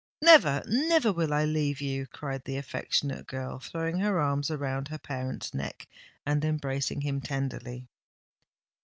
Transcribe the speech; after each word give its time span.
"Never, 0.23 0.63
never 0.65 1.13
will 1.13 1.31
I 1.31 1.45
leave 1.45 1.79
you!" 1.79 2.07
cried 2.07 2.45
the 2.45 2.57
affectionate 2.57 3.27
girl, 3.27 3.59
throwing 3.59 3.99
her 3.99 4.19
arms 4.19 4.49
around 4.49 4.87
her 4.87 4.97
parent's 4.97 5.53
neck, 5.53 5.87
and 6.25 6.43
embracing 6.43 7.01
him 7.01 7.21
tenderly. 7.21 7.87